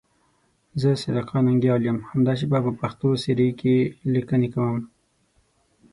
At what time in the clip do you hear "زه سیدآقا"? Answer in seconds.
0.81-1.37